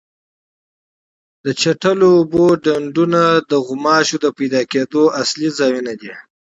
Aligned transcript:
د 1.43 1.45
چټلو 1.61 2.07
اوبو 2.17 2.45
ډنډونه 2.63 3.21
د 3.49 3.51
ماشو 3.83 4.17
د 4.23 4.25
پیدا 4.37 4.61
کېدو 4.71 5.03
اصلي 5.21 5.49
ځایونه 5.59 5.93
دي. 6.01 6.13